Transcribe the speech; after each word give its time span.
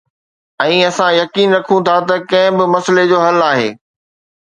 ۽ 0.63 0.77
اسان 0.89 1.11
يقين 1.21 1.47
رکون 1.57 1.79
ٿا 1.91 1.95
ته 2.09 2.15
ڪنهن 2.33 2.57
به 2.57 2.65
مسئلي 2.75 3.05
جو 3.11 3.17
حل 3.29 3.37
آهي 3.53 3.71